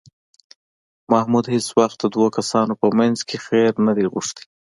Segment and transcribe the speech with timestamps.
[1.11, 4.43] محمود هېڅ وخت د دوو کسانو په منځ کې خیر نه دی غوښتی